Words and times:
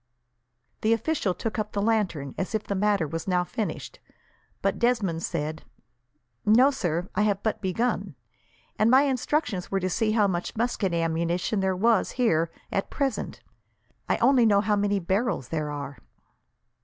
The 0.81 0.93
official 0.93 1.35
took 1.35 1.59
up 1.59 1.73
the 1.73 1.79
lantern, 1.81 2.33
as 2.35 2.55
if 2.55 2.63
the 2.63 2.73
matter 2.73 3.07
was 3.07 3.27
now 3.27 3.43
finished, 3.43 3.99
but 4.63 4.79
Desmond 4.79 5.21
said: 5.21 5.63
"No, 6.43 6.71
sir. 6.71 7.07
I 7.13 7.21
have 7.21 7.43
but 7.43 7.61
begun; 7.61 8.15
and 8.79 8.89
my 8.89 9.03
instructions 9.03 9.69
were 9.69 9.79
to 9.79 9.91
see 9.91 10.13
how 10.13 10.25
much 10.25 10.55
musket 10.55 10.91
ammunition 10.91 11.59
there 11.59 11.75
was 11.75 12.13
here, 12.13 12.49
at 12.71 12.89
present. 12.89 13.41
I 14.09 14.17
only 14.17 14.43
know 14.47 14.61
how 14.61 14.75
many 14.75 14.97
barrels 14.97 15.49
there 15.49 15.69
are. 15.69 15.99